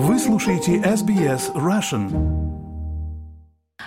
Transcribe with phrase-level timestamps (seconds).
[0.00, 2.08] Вы слушаете SBS Russian.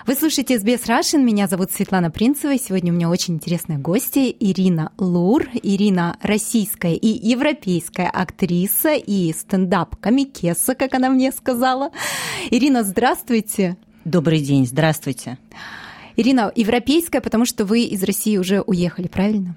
[0.05, 1.23] Вы слушаете SBS Russian.
[1.23, 2.57] Меня зовут Светлана Принцева.
[2.57, 4.35] Сегодня у меня очень интересные гости.
[4.37, 5.47] Ирина Лур.
[5.63, 11.91] Ирина российская и европейская актриса и стендап-комикеса, как она мне сказала.
[12.49, 13.77] Ирина, здравствуйте.
[14.03, 15.37] Добрый день, здравствуйте.
[16.21, 19.55] Ирина, европейская, потому что вы из России уже уехали, правильно?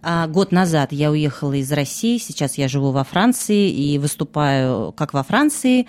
[0.00, 5.12] А, год назад я уехала из России, сейчас я живу во Франции и выступаю как
[5.12, 5.88] во Франции,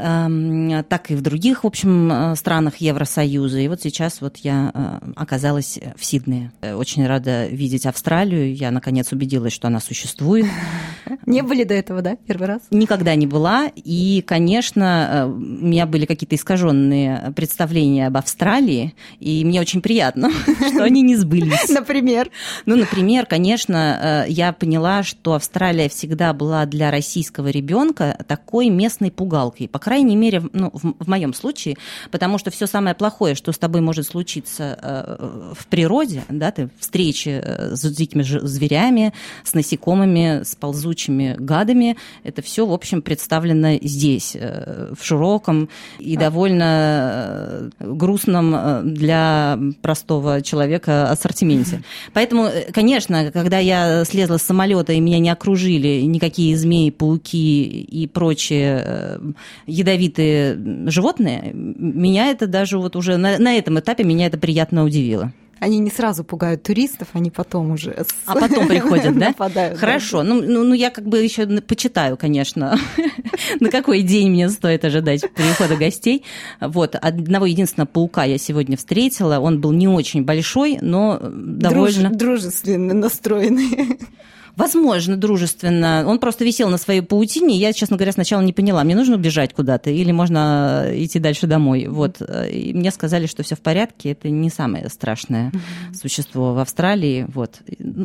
[0.00, 3.58] так и в других, в общем, э, странах Евросоюза.
[3.60, 6.52] И вот сейчас вот я э, оказалась в Сиднее.
[6.62, 8.54] Очень рада видеть Австралию.
[8.54, 10.46] Я, наконец, убедилась, что она существует.
[11.26, 12.62] Не были до этого, да, первый раз?
[12.70, 13.70] Никогда не была.
[13.74, 20.30] И, конечно, э, у меня были какие-то искаженные представления об Австралии, и мне очень приятно,
[20.72, 21.68] что они не сбылись.
[21.68, 22.30] Например?
[22.66, 29.68] Ну, например, конечно, я поняла, что Австралия всегда была для российского ребенка такой местной пугалкой.
[29.68, 31.76] По крайней мере, ну, в, в моем случае,
[32.12, 36.68] потому что все самое плохое, что с тобой может случиться э, в природе, да, ты
[36.78, 43.80] встречи э, с дикими зверями, с насекомыми, с ползучими гадами, это все, в общем, представлено
[43.82, 51.82] здесь, э, в широком и довольно грустном для простого человека ассортименте.
[52.12, 58.06] Поэтому, конечно, когда я слезла с самолета и меня не окружили никакие змеи, пауки и
[58.06, 59.18] прочие
[59.70, 60.58] ядовитые
[60.90, 65.32] животные, меня это даже вот уже на, на этом этапе меня это приятно удивило.
[65.60, 68.06] Они не сразу пугают туристов, они потом уже...
[68.24, 69.28] А потом приходят, да?
[69.28, 69.78] Нападают.
[69.78, 70.22] Хорошо.
[70.22, 72.78] Ну, ну, ну, я как бы еще почитаю, конечно,
[73.60, 76.24] на какой день мне стоит ожидать прихода гостей.
[76.62, 76.94] Вот.
[76.94, 79.38] Одного единственного паука я сегодня встретила.
[79.38, 82.08] Он был не очень большой, но довольно...
[82.08, 83.98] Дружественно настроенный.
[84.60, 86.04] Возможно, дружественно.
[86.06, 87.56] Он просто висел на своей паутине.
[87.56, 91.86] Я, честно говоря, сначала не поняла, мне нужно убежать куда-то или можно идти дальше домой.
[91.86, 92.20] Вот.
[92.52, 94.10] И мне сказали, что все в порядке.
[94.10, 95.94] Это не самое страшное mm-hmm.
[95.94, 97.24] существо в Австралии.
[97.32, 97.60] Вот.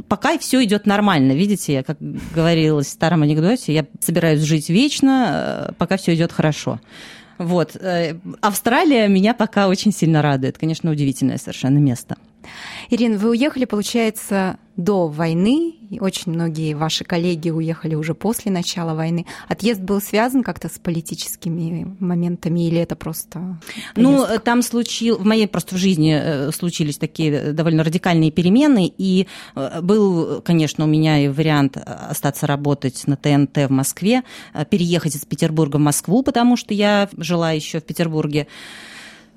[0.07, 1.33] Пока все идет нормально.
[1.33, 1.97] Видите, как
[2.33, 6.79] говорилось в старом анекдоте, я собираюсь жить вечно, э, пока все идет хорошо.
[7.37, 7.75] Вот.
[7.75, 10.57] Э, Австралия меня пока очень сильно радует.
[10.57, 12.15] Конечно, удивительное совершенно место.
[12.89, 15.75] Ирина, вы уехали, получается, до войны.
[15.89, 19.25] И очень многие ваши коллеги уехали уже после начала войны.
[19.47, 23.39] Отъезд был связан как-то с политическими моментами или это просто...
[23.95, 24.33] Ну, поездка?
[24.33, 25.17] Ну, там случил...
[25.17, 28.91] В моей просто в жизни э, случились такие довольно радикальные перемены.
[28.97, 34.65] И э, был, конечно, у меня и вариант остаться работать на ТНТ в Москве, э,
[34.65, 38.47] переехать из Петербурга в Москву, потому что я жила еще в Петербурге.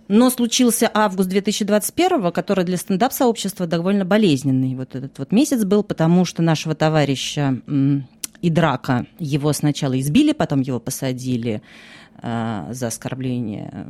[0.08, 4.74] Но случился август 2021, который для стендап-сообщества довольно болезненный.
[4.74, 7.60] Вот этот вот месяц был, потому что нашего товарища
[8.40, 9.06] и драка.
[9.18, 11.62] Его сначала избили, потом его посадили
[12.20, 13.86] за оскорбление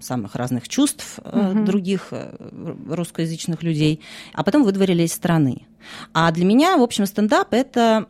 [0.00, 1.64] самых разных чувств угу.
[1.64, 2.36] других э,
[2.88, 4.00] русскоязычных людей,
[4.32, 5.66] а потом выдворили из страны.
[6.12, 8.06] А для меня, в общем, стендап– это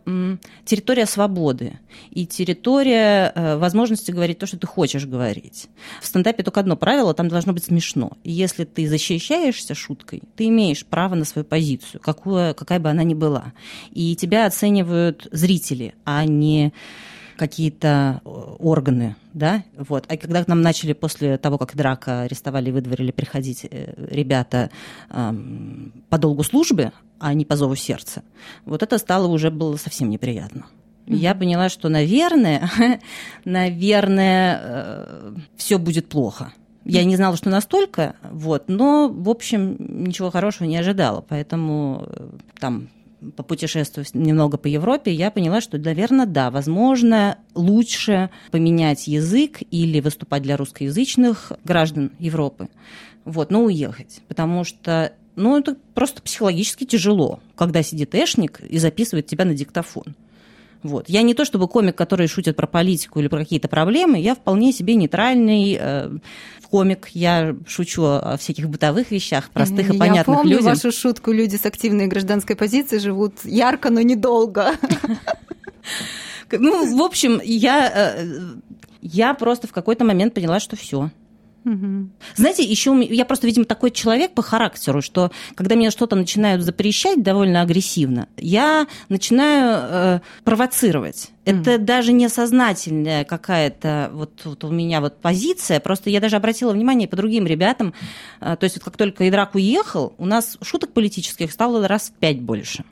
[0.65, 1.79] территория свободы
[2.11, 5.69] и территория возможности говорить то, что ты хочешь говорить.
[6.01, 8.13] В стендапе только одно правило– там должно быть смешно.
[8.25, 13.15] Если ты защищаешься шуткой, ты имеешь право на свою позицию, какую, какая бы она ни
[13.15, 13.53] была.
[13.93, 16.73] И тебя оценивают зрители, а не
[17.37, 20.05] какие-то э, органы, да, вот.
[20.09, 24.71] А когда к нам начали после того, как драка арестовали и выдворили, приходить э, ребята
[25.11, 28.23] эм, по долгу службы, а не по зову сердца,
[28.65, 30.67] вот это стало уже было совсем неприятно.
[31.07, 31.17] Mm-hmm.
[31.17, 32.71] Я поняла, что, наверное,
[33.45, 36.53] наверное, э, все будет плохо.
[36.85, 42.09] Я не знала, что настолько, вот, но, в общем, ничего хорошего не ожидала, поэтому
[42.61, 42.89] там
[43.37, 50.43] попутешествовав немного по Европе, я поняла, что, наверное, да, возможно, лучше поменять язык или выступать
[50.43, 52.69] для русскоязычных граждан Европы,
[53.25, 59.27] вот, но уехать, потому что ну, это просто психологически тяжело, когда сидит эшник и записывает
[59.27, 60.17] тебя на диктофон.
[60.83, 61.09] Вот.
[61.09, 64.73] Я не то чтобы комик, который шутит про политику или про какие-то проблемы, я вполне
[64.73, 66.11] себе нейтральный э,
[66.71, 70.67] комик, я шучу о всяких бытовых вещах, простых и понятных я помню людям.
[70.67, 74.73] вашу шутку, люди с активной гражданской позицией живут ярко, но недолго.
[76.53, 78.25] Ну, в общем, я, э,
[79.03, 81.11] я просто в какой-то момент поняла, что все.
[81.67, 82.11] Угу.
[82.37, 87.25] Знаете, еще я просто, видимо, такой человек по характеру, что когда меня что-то начинают запрещать
[87.25, 91.31] довольно агрессивно, я начинаю э, провоцировать.
[91.45, 91.79] Это mm.
[91.79, 95.81] даже не сознательная какая-то вот, вот у меня вот позиция.
[95.81, 97.95] Просто я даже обратила внимание по другим ребятам.
[98.41, 102.13] Э, то есть вот как только Идрак уехал, у нас шуток политических стало раз в
[102.13, 102.85] пять больше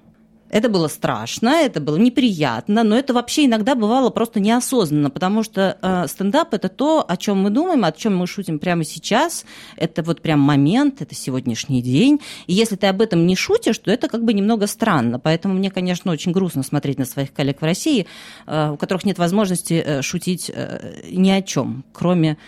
[0.55, 5.77] Это было страшно, это было неприятно, но это вообще иногда бывало просто неосознанно, потому что
[5.83, 9.45] э, стендап это то, о чем мы думаем, о чем мы шутим прямо сейчас.
[9.75, 12.21] Это вот прям момент, это сегодняшний день.
[12.47, 15.19] И если ты об этом не шутишь, то это как бы немного странно.
[15.19, 18.07] Поэтому мне, конечно, очень грустно смотреть на своих коллег в России,
[18.47, 22.39] э, у которых нет возможности э, шутить э, ни о чем, кроме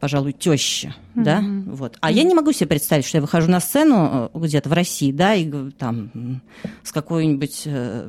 [0.00, 1.22] пожалуй, теща, mm-hmm.
[1.22, 1.98] да, вот.
[2.00, 2.14] А mm-hmm.
[2.14, 5.34] я не могу себе представить, что я выхожу на сцену э, где-то в России, да,
[5.34, 6.40] и там
[6.82, 8.08] с какой-нибудь, э,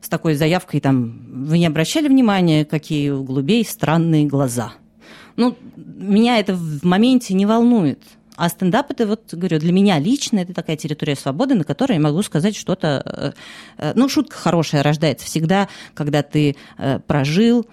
[0.00, 4.72] с такой заявкой, там, вы не обращали внимания, какие у голубей странные глаза?
[5.36, 8.02] Ну, меня это в моменте не волнует.
[8.36, 12.00] А стендап это вот, говорю, для меня лично это такая территория свободы, на которой я
[12.00, 13.34] могу сказать что-то.
[13.76, 16.56] Э, ну, шутка хорошая рождается всегда, когда ты
[17.06, 17.66] прожил,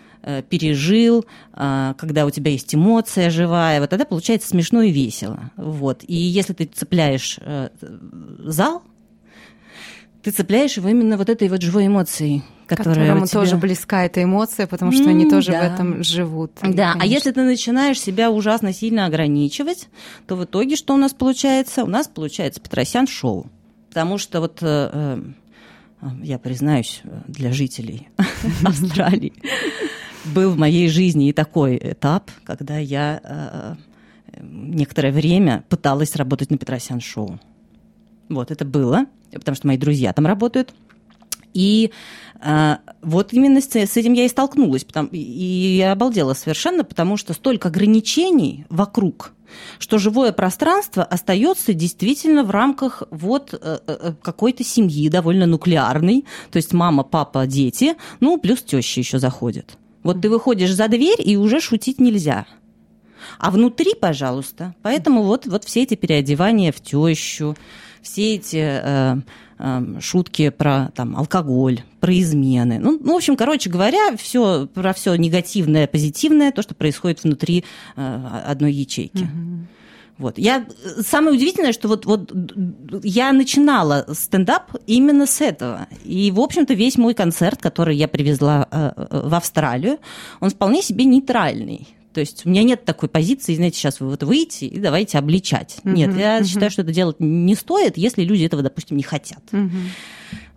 [0.50, 5.52] пережил, э, когда у тебя есть эмоция живая, вот тогда получается смешно и весело.
[5.56, 6.04] Вот.
[6.08, 7.70] И если ты цепляешь э,
[8.40, 8.84] зал,
[10.24, 13.40] ты цепляешь его именно вот этой вот живой эмоцией, которая Которому тебя...
[13.40, 15.62] тоже близка эта эмоция, потому что mm, они тоже да.
[15.62, 16.52] в этом живут.
[16.62, 17.02] Да, конечно.
[17.02, 19.88] а если ты начинаешь себя ужасно сильно ограничивать,
[20.28, 21.84] то в итоге что у нас получается?
[21.84, 23.48] У нас получается Петросян шоу.
[23.90, 24.62] Потому что вот
[26.22, 28.10] я признаюсь для жителей
[28.64, 29.34] Австралии,
[30.34, 33.76] был в моей жизни и такой этап, когда я э,
[34.42, 37.40] некоторое время пыталась работать на Петросян шоу.
[38.30, 40.74] Вот это было, потому что мои друзья там работают.
[41.54, 41.92] И
[42.44, 44.84] э, вот именно с, с этим я и столкнулась.
[44.84, 49.34] Потому, и я обалдела совершенно, потому что столько ограничений вокруг,
[49.80, 56.58] что живое пространство остается действительно в рамках вот э, э, какой-то семьи довольно нуклеарной, то
[56.58, 59.78] есть мама, папа, дети, ну плюс теща еще заходит.
[60.04, 62.46] Вот ты выходишь за дверь, и уже шутить нельзя.
[63.40, 64.76] А внутри, пожалуйста.
[64.82, 67.56] Поэтому вот, вот все эти переодевания в тещу,
[68.02, 69.18] все эти э,
[69.60, 72.80] э, шутки про там, алкоголь, про измены.
[72.80, 77.66] Ну, ну, в общем, короче говоря, все, про все негативное, позитивное, то, что происходит внутри
[77.96, 79.24] э, одной ячейки.
[79.24, 79.68] Угу.
[80.18, 80.38] Вот.
[80.38, 80.66] Я,
[81.02, 82.34] самое удивительное, что вот, вот
[83.04, 85.88] я начинала стендап именно с этого.
[86.04, 90.00] И, в общем-то, весь мой концерт, который я привезла э, э, в Австралию,
[90.40, 91.88] он вполне себе нейтральный.
[92.18, 95.78] То есть у меня нет такой позиции, знаете, сейчас вы вот выйти и давайте обличать.
[95.84, 96.46] Uh-huh, нет, я uh-huh.
[96.46, 99.44] считаю, что это делать не стоит, если люди этого, допустим, не хотят.
[99.52, 99.70] Uh-huh.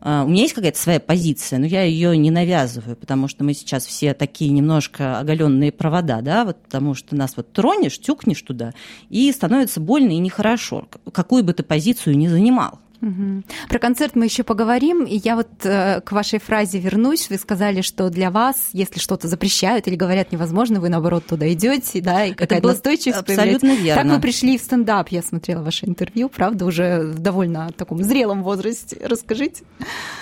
[0.00, 3.52] Uh, у меня есть какая-то своя позиция, но я ее не навязываю, потому что мы
[3.52, 8.72] сейчас все такие немножко оголенные провода, да, вот потому что нас вот тронешь, тюкнешь туда,
[9.10, 12.80] и становится больно и нехорошо, какую бы ты позицию ни занимал.
[13.02, 13.42] Угу.
[13.68, 15.04] Про концерт мы еще поговорим.
[15.04, 17.30] И я вот э, к вашей фразе вернусь.
[17.30, 22.00] Вы сказали, что для вас, если что-то запрещают или говорят невозможно, вы наоборот туда идете,
[22.00, 23.20] да, и какая-то настойчивость.
[23.20, 23.84] Абсолютно появляется.
[23.84, 24.02] верно.
[24.02, 25.08] Так вы пришли в стендап.
[25.08, 28.98] Я смотрела ваше интервью, правда, уже в довольно таком зрелом возрасте.
[29.02, 29.64] Расскажите.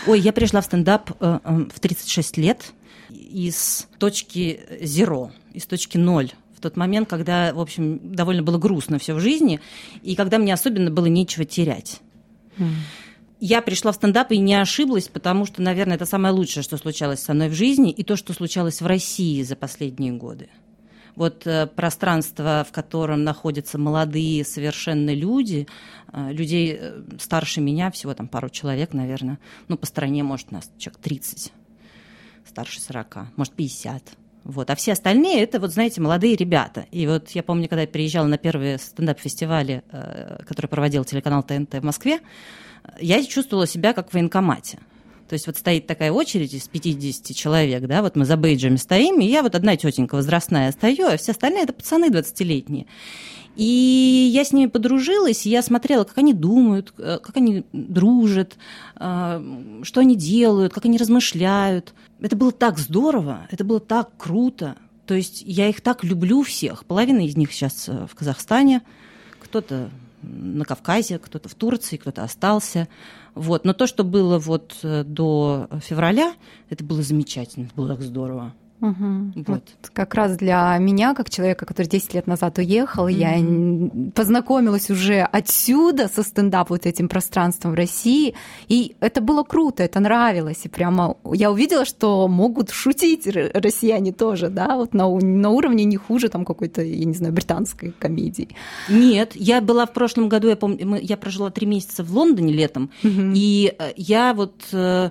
[0.06, 2.72] Ой, я пришла в стендап э, э, в 36 лет
[3.10, 8.98] из точки zero, из точки ноль в тот момент, когда, в общем, довольно было грустно
[8.98, 9.60] все в жизни,
[10.02, 12.00] и когда мне особенно было нечего терять.
[13.40, 17.20] Я пришла в стендап и не ошиблась, потому что, наверное, это самое лучшее, что случалось
[17.20, 20.49] со мной в жизни, и то, что случалось в России за последние годы.
[21.14, 25.69] Вот э, пространство, в котором находятся молодые совершенно люди,
[26.12, 29.38] э, людей э, старше меня, всего там пару человек, наверное,
[29.69, 31.52] ну, по стране, может, нас человек 30,
[32.44, 34.02] старше 40, может, 50.
[34.48, 34.70] Вот.
[34.70, 36.87] А все остальные это, вот знаете, молодые ребята.
[36.90, 41.75] И вот я помню, когда я приезжала на первые стендап-фестивали, э, которые проводил телеканал ТНТ
[41.75, 42.20] в Москве,
[42.99, 44.78] я чувствовала себя как в военкомате.
[45.28, 49.20] То есть вот стоит такая очередь из 50 человек, да, вот мы за бейджами стоим,
[49.20, 52.87] и я вот одна тетенька возрастная стою, а все остальные это пацаны 20-летние.
[53.58, 58.56] И я с ними подружилась, и я смотрела, как они думают, э, как они дружат,
[58.94, 61.92] э, что они делают, как они размышляют.
[62.20, 64.76] Это было так здорово, это было так круто.
[65.06, 66.84] То есть я их так люблю всех.
[66.84, 68.82] Половина из них сейчас э, в Казахстане,
[69.40, 69.90] кто-то
[70.22, 72.86] на Кавказе, кто-то в Турции, кто-то остался.
[73.34, 73.64] Вот.
[73.64, 76.34] Но то, что было вот до февраля,
[76.70, 78.54] это было замечательно, это было так здорово.
[78.80, 79.32] Угу.
[79.35, 79.49] Вот.
[79.49, 84.90] вот как раз для меня, как человека, который 10 лет назад уехал, mm я познакомилась
[84.90, 88.35] уже отсюда со стендап вот этим пространством в России,
[88.68, 94.49] и это было круто, это нравилось, и прямо я увидела, что могут шутить россияне тоже,
[94.49, 98.49] да, вот на, на уровне не хуже там какой-то, я не знаю, британской комедии.
[98.88, 102.90] Нет, я была в прошлом году, я помню, я прожила три месяца в Лондоне летом,
[103.02, 105.11] mm и э, я вот э,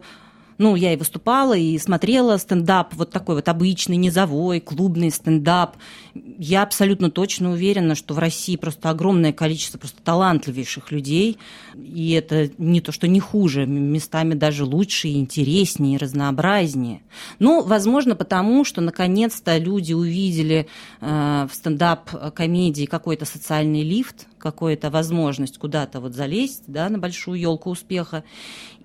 [0.57, 5.77] ну, я и выступала, и смотрела стендап, вот такой вот обычный, низовой, клубный стендап.
[6.13, 11.37] Я абсолютно точно уверена, что в России просто огромное количество просто талантливейших людей,
[11.75, 17.01] и это не то, что не хуже, местами даже лучше, интереснее, разнообразнее.
[17.39, 20.67] Ну, возможно, потому что, наконец-то, люди увидели
[21.01, 27.69] э, в стендап-комедии какой-то социальный лифт, какую-то возможность куда-то вот залезть, да, на большую елку
[27.69, 28.23] успеха.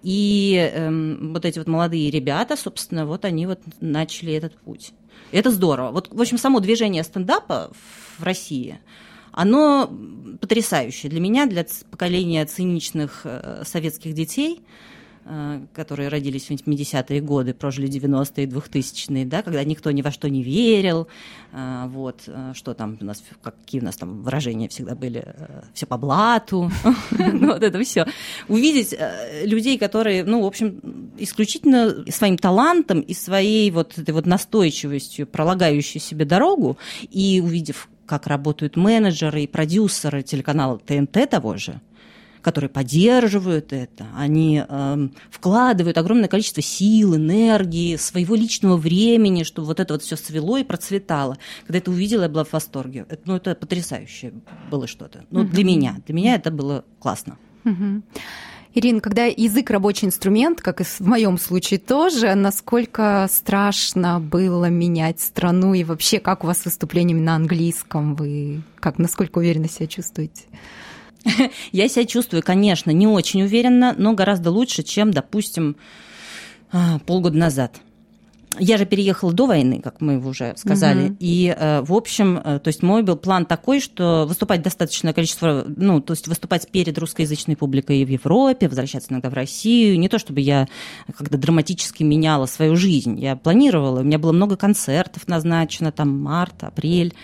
[0.02, 4.92] И эм, вот эти вот молодые ребята, собственно, вот они вот начали этот путь.
[5.30, 5.92] Это здорово.
[5.92, 7.70] Вот, в общем, само движение стендапа
[8.18, 8.80] в России,
[9.30, 9.90] оно
[10.40, 14.60] потрясающее для меня, для поколения циничных э, советских детей–
[15.72, 20.28] которые родились в 70-е годы, прожили 90-е и 2000-е, да, когда никто ни во что
[20.28, 21.08] не верил,
[21.52, 25.34] э, вот, э, что там у нас, какие у нас там выражения всегда были,
[25.74, 26.70] все по блату,
[27.10, 28.06] ну, вот это все.
[28.48, 28.94] Увидеть
[29.44, 30.80] людей, которые, ну, в общем,
[31.18, 36.78] исключительно своим талантом и своей вот этой вот настойчивостью, пролагающей себе дорогу,
[37.10, 41.80] и увидев, как работают менеджеры и продюсеры телеканала ТНТ того же,
[42.42, 49.80] которые поддерживают это, они э, вкладывают огромное количество сил, энергии, своего личного времени, чтобы вот
[49.80, 51.38] это вот все свело и процветало.
[51.66, 53.06] Когда это увидела, я была в восторге.
[53.08, 54.32] Это, ну, это потрясающе
[54.70, 55.24] было что-то.
[55.30, 55.50] Ну, угу.
[55.50, 55.96] для меня.
[56.06, 57.38] Для меня это было классно.
[57.64, 58.02] Угу.
[58.74, 65.20] Ирина, когда язык рабочий инструмент, как и в моем случае тоже, насколько страшно было менять
[65.20, 68.14] страну и вообще как у вас с выступлениями на английском?
[68.14, 70.44] Вы как, насколько уверенно себя чувствуете?
[71.72, 75.76] Я себя чувствую, конечно, не очень уверенно, но гораздо лучше, чем, допустим,
[76.72, 77.80] а, полгода назад.
[78.58, 81.06] Я же переехала до войны, как мы уже сказали.
[81.06, 81.16] Угу.
[81.20, 85.64] И, э, в общем, э, то есть мой был план такой, что выступать достаточное количество,
[85.66, 89.98] ну, то есть выступать перед русскоязычной публикой в Европе, возвращаться иногда в Россию.
[89.98, 90.68] Не то, чтобы я
[91.16, 93.18] когда драматически меняла свою жизнь.
[93.18, 97.14] Я планировала, у меня было много концертов назначено, там март, апрель.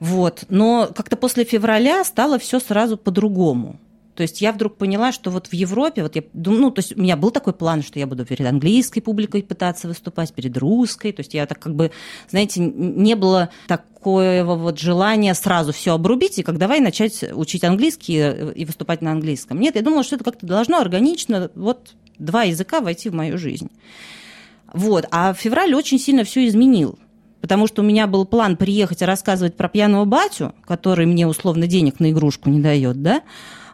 [0.00, 0.44] Вот.
[0.48, 3.78] Но как-то после февраля стало все сразу по-другому.
[4.14, 7.00] То есть я вдруг поняла, что вот в Европе, вот я, ну, то есть у
[7.00, 11.12] меня был такой план, что я буду перед английской публикой пытаться выступать, перед русской.
[11.12, 11.90] То есть я так как бы,
[12.28, 18.52] знаете, не было такого вот желания сразу все обрубить и как давай начать учить английский
[18.52, 19.60] и выступать на английском.
[19.60, 23.70] Нет, я думала, что это как-то должно органично вот два языка войти в мою жизнь.
[24.72, 25.06] Вот.
[25.10, 26.98] А февраль очень сильно все изменил
[27.40, 31.66] потому что у меня был план приехать и рассказывать про пьяного батю, который мне условно
[31.66, 33.22] денег на игрушку не дает, да,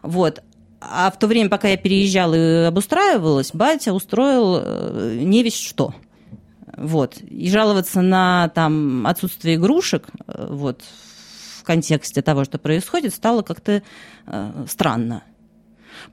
[0.01, 0.41] вот.
[0.79, 5.93] А в то время, пока я переезжала и обустраивалась, батя устроил э, не весь что.
[6.77, 7.17] Вот.
[7.17, 10.83] И жаловаться на там, отсутствие игрушек э, вот,
[11.59, 13.81] в контексте того, что происходит, стало как-то
[14.27, 15.23] э, странно.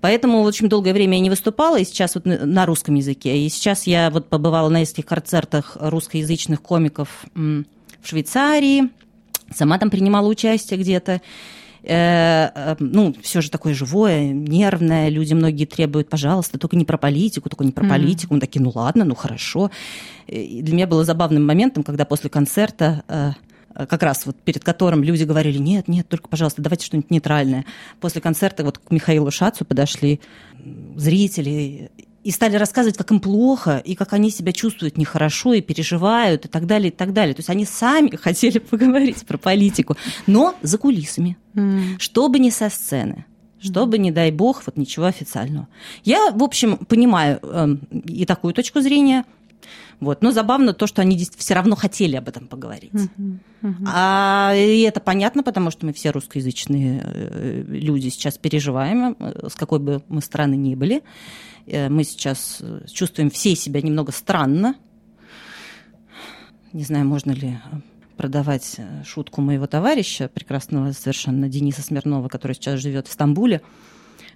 [0.00, 3.38] Поэтому очень долгое время я не выступала, и сейчас вот на русском языке.
[3.38, 7.64] И сейчас я вот побывала на нескольких концертах русскоязычных комиков в
[8.08, 8.90] Швейцарии,
[9.54, 11.20] сама там принимала участие где-то
[11.82, 16.98] э, э, ну, все же такое живое, нервное, люди многие требуют, пожалуйста, только не про
[16.98, 17.88] политику, только не про mm-hmm.
[17.88, 18.34] политику.
[18.34, 19.70] Мы такие, ну ладно, ну хорошо.
[20.26, 23.32] И для меня было забавным моментом, когда после концерта э, Э,
[23.74, 27.64] как раз вот перед которым люди говорили, нет, нет, только, пожалуйста, давайте что-нибудь нейтральное.
[28.00, 30.20] После концерта вот к Михаилу Шацу подошли
[30.96, 31.90] зрители
[32.24, 36.48] и стали рассказывать, как им плохо, и как они себя чувствуют нехорошо, и переживают, и
[36.48, 37.34] так далее, и так далее.
[37.34, 41.98] То есть они сами хотели поговорить про политику, но за кулисами, mm.
[41.98, 43.26] чтобы не со сцены
[43.64, 45.68] чтобы, не дай бог, вот ничего официального.
[46.04, 49.24] Я, в общем, понимаю э, и такую точку зрения,
[50.04, 50.22] вот.
[50.22, 52.92] Но забавно то, что они все равно хотели об этом поговорить.
[52.92, 53.84] Uh-huh, uh-huh.
[53.86, 59.54] А, и это понятно, потому что мы все русскоязычные э, люди сейчас переживаем, э, с
[59.54, 61.02] какой бы мы страны ни были.
[61.66, 64.76] Э, мы сейчас чувствуем все себя немного странно.
[66.72, 67.58] Не знаю, можно ли
[68.16, 73.60] продавать шутку моего товарища, прекрасного совершенно Дениса Смирнова, который сейчас живет в Стамбуле.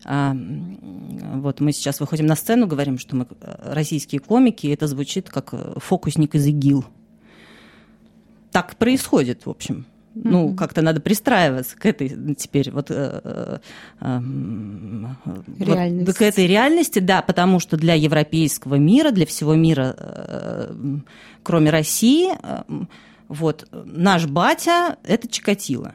[0.05, 5.29] Вот мы сейчас выходим на сцену, говорим, что мы э, российские комики, и это звучит
[5.29, 6.85] как э, фокусник из ИГИЛ.
[8.51, 9.87] Так происходит, в общем.
[10.15, 10.57] Ну, mm-hmm.
[10.57, 13.59] как-то надо пристраиваться к этой теперь вот, э, э,
[14.01, 14.19] э,
[16.05, 20.75] вот к этой реальности, да, потому что для европейского мира, для всего мира, э,
[21.43, 22.63] кроме России, э,
[23.29, 25.95] вот наш батя это Чикатило.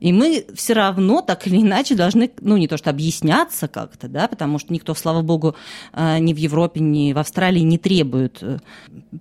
[0.00, 4.28] И мы все равно так или иначе должны, ну, не то что объясняться как-то, да,
[4.28, 5.56] потому что никто, слава богу,
[5.92, 8.58] э, ни в Европе, ни в Австралии не требует э,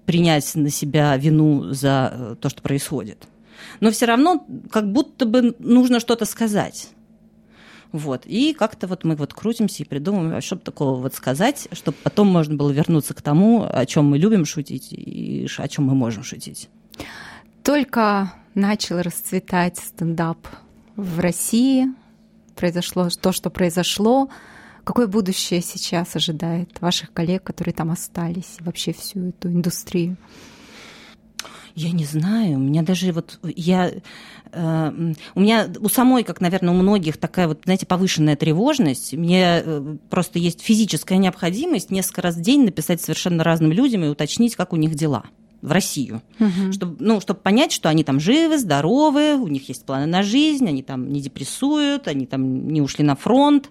[0.05, 3.27] принять на себя вину за э, то, что происходит.
[3.79, 6.89] Но все равно как будто бы нужно что-то сказать.
[7.91, 8.25] Вот.
[8.25, 12.27] И как-то вот мы вот крутимся и придумываем, а что такого вот сказать, чтобы потом
[12.27, 16.23] можно было вернуться к тому, о чем мы любим шутить и о чем мы можем
[16.23, 16.69] шутить.
[17.63, 20.37] Только начал расцветать стендап
[20.97, 21.87] в России,
[22.55, 24.29] произошло то, что произошло.
[24.83, 30.17] Какое будущее сейчас ожидает ваших коллег, которые там остались, и вообще всю эту индустрию?
[31.75, 33.91] Я не знаю, у меня даже вот я
[34.51, 39.13] э, у меня у самой, как, наверное, у многих такая вот, знаете, повышенная тревожность.
[39.13, 44.07] Мне э, просто есть физическая необходимость несколько раз в день написать совершенно разным людям и
[44.07, 45.25] уточнить, как у них дела
[45.61, 46.71] в Россию, угу.
[46.71, 50.67] чтобы, ну, чтобы понять, что они там живы, здоровы, у них есть планы на жизнь,
[50.67, 53.69] они там не депрессуют, они там не ушли на фронт,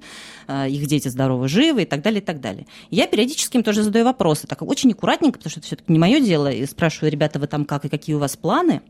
[0.49, 2.67] э, их дети здоровы, живы и так далее, и так далее.
[2.91, 6.21] Я периодически им тоже задаю вопросы, так очень аккуратненько, потому что это все-таки не мое
[6.21, 8.83] дело, и спрашиваю, ребята, вы там как и какие у вас планы?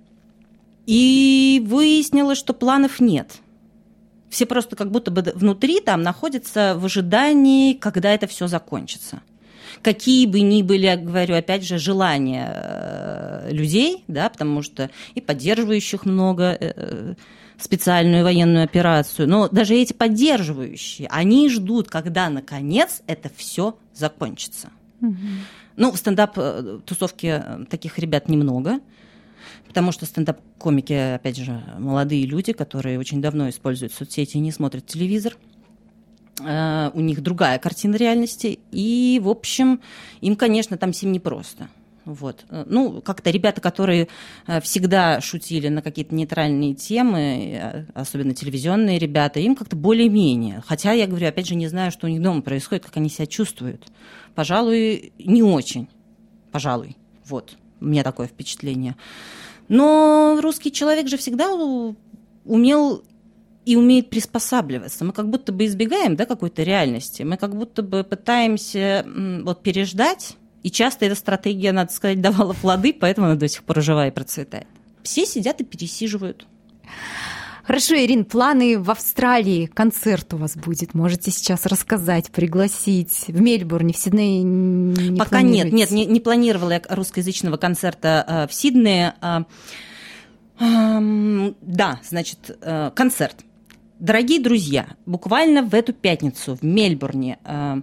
[0.86, 3.40] И выяснилось, что планов нет.
[4.30, 9.22] Все просто как будто бы внутри там находятся в ожидании, когда это все закончится
[9.82, 15.20] какие бы ни были, я говорю, опять же, желания э, людей, да, потому что и
[15.20, 17.14] поддерживающих много э,
[17.58, 24.70] специальную военную операцию, но даже эти поддерживающие, они ждут, когда наконец это все закончится.
[25.00, 25.16] Угу.
[25.76, 28.80] Ну, в стендап-тусовке э, таких ребят немного,
[29.68, 34.86] потому что стендап-комики, опять же, молодые люди, которые очень давно используют соцсети и не смотрят
[34.86, 35.36] телевизор.
[36.40, 39.80] Э, у них другая картина реальности, и, в общем,
[40.20, 41.68] им, конечно, там всем непросто.
[42.04, 42.44] Вот.
[42.50, 44.08] Э, ну, как-то ребята, которые
[44.46, 50.62] э, всегда шутили на какие-то нейтральные темы, особенно телевизионные ребята, им как-то более-менее.
[50.66, 53.26] Хотя, я говорю, опять же, не знаю, что у них дома происходит, как они себя
[53.26, 53.86] чувствуют.
[54.34, 55.88] Пожалуй, не очень.
[56.52, 56.96] Пожалуй.
[57.24, 57.56] Вот.
[57.80, 58.94] У меня такое впечатление.
[59.68, 61.48] Но русский человек же всегда
[62.44, 63.02] умел
[63.66, 65.04] и умеет приспосабливаться.
[65.04, 69.04] Мы как будто бы избегаем да, какой-то реальности, мы как будто бы пытаемся
[69.42, 73.82] вот, переждать, и часто эта стратегия, надо сказать, давала плоды, поэтому она до сих пор
[73.82, 74.68] жива и процветает.
[75.02, 76.46] Все сидят и пересиживают.
[77.64, 83.92] Хорошо, Ирин, планы в Австралии, концерт у вас будет, можете сейчас рассказать, пригласить в Мельбурне,
[83.92, 89.14] в Сиднее не Пока нет, нет, не, не планировала я русскоязычного концерта э, в Сиднее.
[89.20, 89.42] Э,
[91.60, 93.44] да, значит, э, концерт.
[93.98, 97.80] Дорогие друзья, буквально в эту пятницу в Мельбурне э,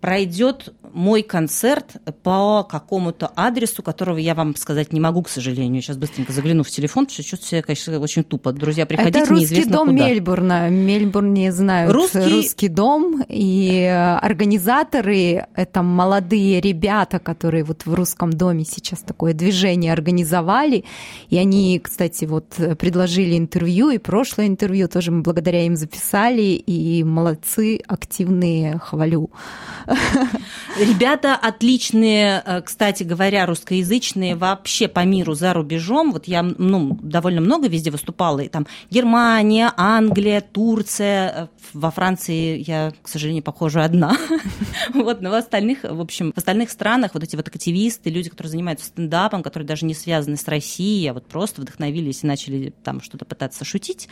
[0.00, 5.82] пройдет мой концерт по какому-то адресу, которого я вам сказать не могу, к сожалению.
[5.82, 8.52] Сейчас быстренько загляну в телефон, потому что чувствую себя, конечно, очень тупо.
[8.52, 10.08] Друзья, приходите, Это русский дом куда.
[10.08, 10.68] Мельбурна.
[10.70, 12.32] Мельбурне знают русский...
[12.32, 13.82] русский дом, и
[14.22, 20.84] организаторы— это молодые ребята, которые вот в русском доме сейчас такое движение организовали,
[21.28, 27.02] и они, кстати, вот предложили интервью, и прошлое интервью тоже мы благодаря им записали, и
[27.04, 29.30] молодцы, активные, хвалю.
[30.78, 36.12] Ребята отличные, э, кстати говоря, русскоязычные вообще по миру за рубежом.
[36.12, 38.40] Вот я ну, довольно много везде выступала.
[38.40, 41.32] И там Германия, Англия, Турция.
[41.34, 44.16] Э, во Франции я, к сожалению, похожа одна.
[44.94, 48.50] Вот, но в остальных, в общем, в остальных странах вот эти вот активисты, люди, которые
[48.50, 53.00] занимаются стендапом, которые даже не связаны с Россией, а вот просто вдохновились и начали там
[53.00, 54.08] что-то пытаться шутить,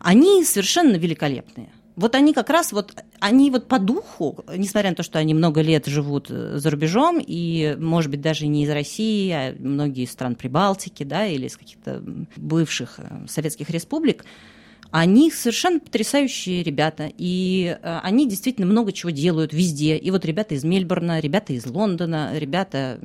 [0.00, 1.70] они совершенно великолепные.
[1.96, 5.60] Вот они как раз вот, они вот по духу, несмотря на то, что они много
[5.60, 10.12] лет живут э, за рубежом, и, может быть, даже не из России, а многие из
[10.12, 12.02] стран Прибалтики, да, или из каких-то
[12.36, 14.24] бывших э, советских республик,
[14.90, 19.96] они совершенно потрясающие ребята, и э, они действительно много чего делают везде.
[19.96, 22.98] И вот ребята из Мельбурна, ребята из Лондона, ребята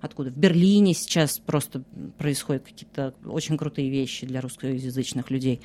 [0.00, 0.30] откуда?
[0.30, 1.84] В Берлине сейчас просто
[2.18, 5.60] происходят какие-то очень крутые вещи для русскоязычных людей.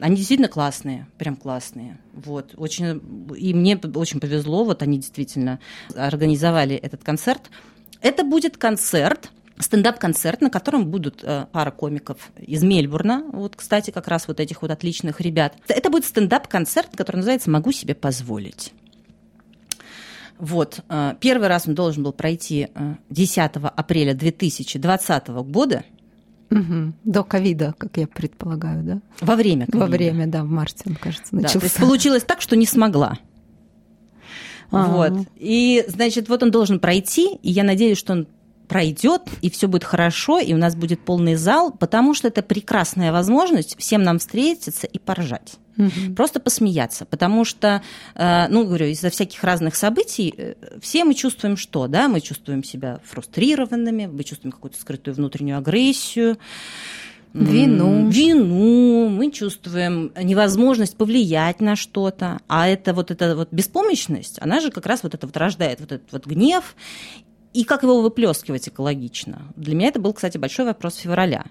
[0.00, 1.98] Они действительно классные, прям классные.
[2.14, 3.00] Вот, очень,
[3.36, 5.60] и мне очень повезло, вот они действительно
[5.94, 7.50] организовали этот концерт.
[8.00, 14.08] Это будет концерт, стендап-концерт, на котором будут э, пара комиков из Мельбурна, вот, кстати, как
[14.08, 15.54] раз вот этих вот отличных ребят.
[15.68, 18.72] Это будет стендап-концерт, который называется «Могу себе позволить».
[20.38, 22.68] Вот, э, первый раз он должен был пройти
[23.10, 25.84] 10 э, апреля 2020 года–
[26.50, 26.92] Угу.
[27.04, 29.00] До ковида, как я предполагаю, да?
[29.20, 29.78] Во время ковида.
[29.78, 31.54] Во время, да, в марте, он, кажется, начался.
[31.54, 33.18] Да, то есть получилось так, что не смогла.
[34.72, 34.88] А-а-а.
[34.88, 35.26] Вот.
[35.36, 38.26] И, значит, вот он должен пройти, и я надеюсь, что он
[38.70, 43.10] пройдет, и все будет хорошо, и у нас будет полный зал, потому что это прекрасная
[43.10, 45.54] возможность всем нам встретиться и поржать.
[45.76, 46.14] Угу.
[46.14, 47.82] Просто посмеяться, потому что,
[48.14, 52.62] э, ну, говорю, из-за всяких разных событий э, все мы чувствуем что, да, мы чувствуем
[52.62, 56.38] себя фрустрированными, мы чувствуем какую-то скрытую внутреннюю агрессию,
[57.32, 58.08] Вину.
[58.08, 64.70] Вину, мы чувствуем невозможность повлиять на что-то, а это вот эта вот беспомощность, она же
[64.70, 66.74] как раз вот это вот рождает вот этот вот гнев,
[67.52, 69.42] и как его выплескивать экологично?
[69.56, 71.44] Для меня это был, кстати, большой вопрос февраля.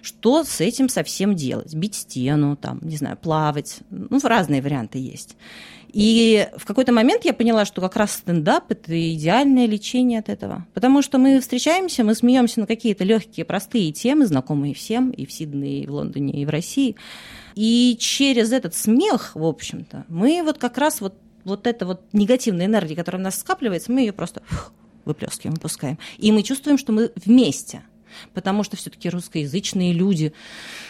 [0.00, 1.74] Что с этим совсем делать?
[1.74, 3.80] Бить стену, там, не знаю, плавать.
[3.90, 5.36] Ну, разные варианты есть.
[5.92, 10.66] И в какой-то момент я поняла, что как раз стендап это идеальное лечение от этого.
[10.72, 15.32] Потому что мы встречаемся, мы смеемся на какие-то легкие, простые темы, знакомые всем, и в
[15.32, 16.96] Сиднее, и в Лондоне, и в России.
[17.54, 22.66] И через этот смех, в общем-то, мы вот как раз вот, вот эта вот негативная
[22.66, 24.42] энергия, которая у нас скапливается, мы ее просто
[25.04, 25.98] выплескиваем, выпускаем.
[26.18, 27.82] И мы чувствуем, что мы вместе
[28.34, 30.32] потому что все-таки русскоязычные люди,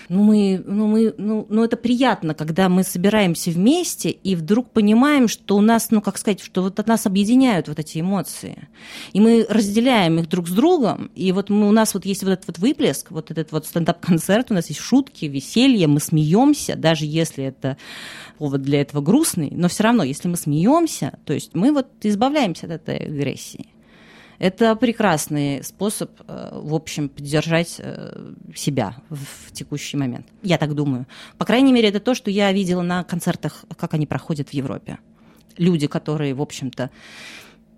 [0.09, 5.29] ну, мы, ну, мы, ну, ну, это приятно, когда мы собираемся вместе и вдруг понимаем,
[5.29, 8.68] что у нас, ну, как сказать, что вот от нас объединяют вот эти эмоции.
[9.12, 12.31] И мы разделяем их друг с другом, и вот мы, у нас вот есть вот
[12.31, 17.07] этот вот выплеск, вот этот вот стендап-концерт, у нас есть шутки, веселье, мы смеемся, даже
[17.07, 17.77] если это
[18.38, 22.66] повод для этого грустный, но все равно, если мы смеемся, то есть мы вот избавляемся
[22.66, 23.66] от этой агрессии.
[24.38, 30.27] Это прекрасный способ, э, в общем, поддержать э, себя в текущий момент.
[30.42, 31.07] Я так думаю.
[31.38, 34.99] По крайней мере, это то, что я видела на концертах, как они проходят в Европе.
[35.57, 36.90] Люди, которые, в общем-то,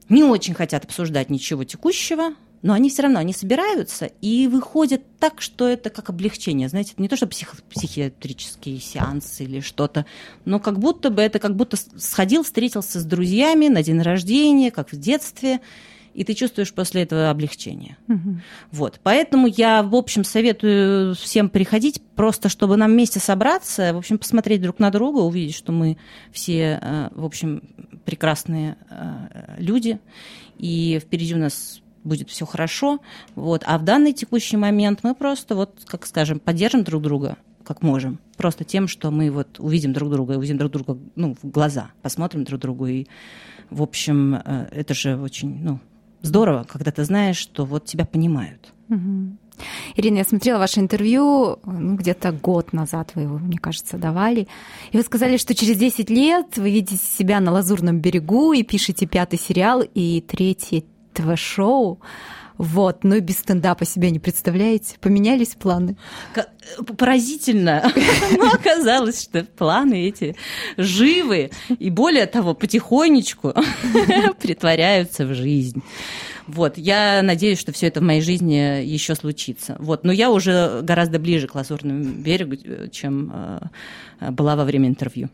[0.09, 5.43] не очень хотят обсуждать ничего текущего, но они все равно, они собираются и выходят так,
[5.43, 6.71] что это как облегчение.
[6.71, 10.07] Знаете, это не то, что псих, психиатрические сеансы или что-то,
[10.47, 14.93] но как будто бы это как будто сходил, встретился с друзьями на день рождения, как
[14.93, 15.61] в детстве,
[16.15, 17.97] и ты чувствуешь после этого облегчение.
[18.09, 18.41] Угу.
[18.73, 19.01] Вот.
[19.03, 24.63] Поэтому я, в общем, советую всем приходить, просто чтобы нам вместе собраться, в общем, посмотреть
[24.63, 25.97] друг на друга, увидеть, что мы
[26.33, 27.63] все, э, в общем,
[28.05, 29.99] прекрасные э, люди,
[30.57, 33.01] и впереди у нас будет все хорошо.
[33.35, 33.63] Вот.
[33.67, 38.21] А в данный текущий момент мы просто, вот, как скажем, поддержим друг друга, как можем.
[38.37, 42.45] Просто тем, что мы вот увидим друг друга, увидим друг друга ну, в глаза, посмотрим
[42.45, 42.87] друг другу.
[42.87, 43.07] И,
[43.71, 45.81] в общем, э, это же очень, ну,
[46.25, 48.73] здорово, когда ты знаешь, что вот тебя понимают.
[48.89, 49.37] Угу.
[49.97, 54.49] Ирина, я смотрела ваше интервью, ну, где-то год назад вы его, мне кажется, давали.
[54.91, 59.07] И вы сказали, что через 10 лет вы видите себя на Лазурном берегу и пишете
[59.07, 60.83] пятый сериал и третье
[61.13, 62.01] ТВ-шоу.
[62.57, 64.97] Вот, но и без стендапа себя не представляете.
[65.01, 65.97] Поменялись планы?
[66.97, 67.93] Поразительно.
[68.39, 70.37] Но оказалось, что планы эти
[70.77, 73.55] живы и, более того, потихонечку
[74.41, 75.83] притворяются в жизнь.
[76.47, 79.77] Вот, я надеюсь, что все это в моей жизни еще случится.
[79.79, 82.57] Вот, но я уже гораздо ближе к Лазурному берегу,
[82.91, 83.33] чем
[84.21, 85.29] э, была во время интервью.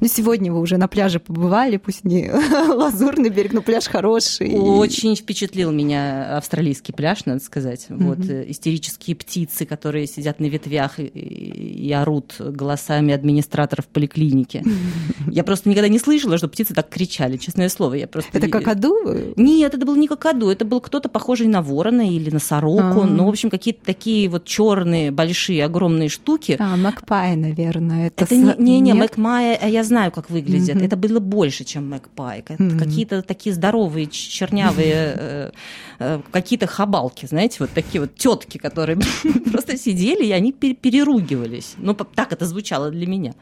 [0.00, 2.30] Ну, сегодня вы уже на пляже побывали, пусть не
[2.68, 4.52] лазурный берег, но пляж хороший.
[4.54, 7.86] Очень впечатлил меня австралийский пляж, надо сказать.
[7.88, 8.04] Mm-hmm.
[8.04, 14.58] Вот э, истерические птицы, которые сидят на ветвях и, и орут голосами администраторов поликлиники.
[14.58, 15.30] Mm-hmm.
[15.32, 17.94] Я просто никогда не слышала, что птицы так кричали, честное слово.
[17.94, 18.30] Я просто...
[18.32, 18.96] Это какаду?
[19.36, 23.00] Нет, это был не какаду, это был кто-то похожий на ворона или на сороку.
[23.00, 23.06] А-а-а.
[23.06, 26.56] Ну, в общем, какие-то такие вот черные, большие, огромные штуки.
[26.58, 28.08] А, Макпай, наверное.
[28.08, 30.76] Это, это не, не, не, Макмай а я знаю, как выглядят.
[30.76, 30.84] Mm-hmm.
[30.84, 32.40] Это было больше, чем Мэгпай.
[32.40, 32.78] Mm-hmm.
[32.78, 35.50] Какие-то такие здоровые, чернявые, э,
[35.98, 38.98] э, какие-то хабалки, знаете, вот такие вот тетки, которые
[39.52, 41.74] просто сидели, и они переругивались.
[41.78, 43.34] Ну, так это звучало для меня.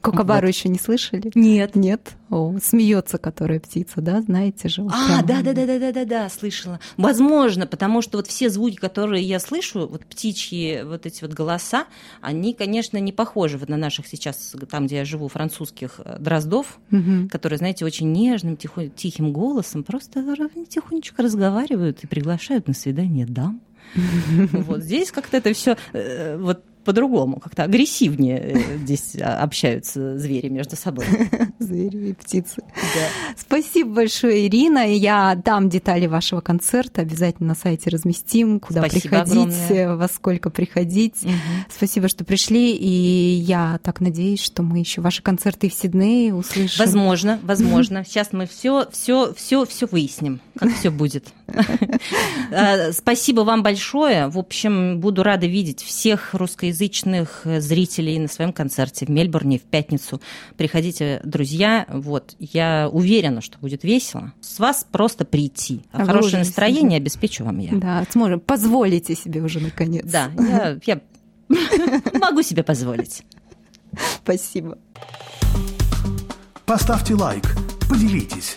[0.00, 0.54] Кукабару вот.
[0.54, 1.30] еще не слышали?
[1.34, 1.74] Нет.
[1.74, 2.12] Нет?
[2.30, 4.86] О, смеется, которая птица, да, знаете же.
[4.92, 6.78] А, да, да, да, да, да, да, да, слышала.
[6.96, 11.86] Возможно, потому что вот все звуки, которые я слышу, вот птичьи вот эти вот голоса,
[12.20, 15.47] они, конечно, не похожи вот на наших сейчас, там, где я живу, французских
[16.04, 17.28] э, дроздов, угу.
[17.30, 20.22] которые, знаете, очень нежным, тихо, тихим голосом просто
[20.68, 23.60] тихонечко разговаривают и приглашают на свидание дам.
[24.52, 30.48] Вот здесь как-то это все э, вот по-другому, как-то агрессивнее э, здесь а, общаются звери
[30.48, 31.04] между собой.
[31.58, 32.62] Звери и птицы.
[32.74, 33.34] Да.
[33.36, 34.90] Спасибо большое, Ирина.
[34.90, 39.32] Я дам детали вашего концерта, обязательно на сайте разместим, куда Спасибо приходить,
[39.68, 39.96] огромное.
[39.96, 41.22] во сколько приходить.
[41.24, 41.32] Угу.
[41.76, 46.86] Спасибо, что пришли, и я так надеюсь, что мы еще ваши концерты в Сиднее услышим.
[46.86, 48.02] Возможно, возможно.
[48.02, 51.34] Сейчас мы все, все, все, все выясним, как все будет.
[52.50, 54.28] А, спасибо вам большое.
[54.28, 60.20] В общем, буду рада видеть всех русскоязычных зрителей на своем концерте в Мельбурне в пятницу.
[60.56, 61.86] Приходите, друзья.
[61.88, 64.32] Вот, я уверена, что будет весело.
[64.40, 65.82] С вас просто прийти.
[65.92, 67.72] А хорошее настроение обеспечу вам я.
[67.74, 68.40] Да, сможем.
[68.40, 70.06] Позволите себе уже наконец.
[70.06, 71.00] Да, я, я
[72.18, 73.24] могу себе позволить.
[74.22, 74.78] Спасибо.
[76.64, 77.44] Поставьте лайк,
[77.88, 78.56] поделитесь,